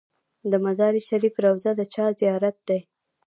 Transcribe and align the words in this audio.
د 0.51 0.53
مزار 0.65 0.93
شریف 1.07 1.35
روضه 1.45 1.71
د 1.79 1.81
چا 1.93 2.05
زیارت 2.19 2.57
دی؟ 2.67 2.79